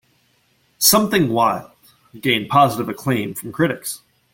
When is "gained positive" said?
2.19-2.89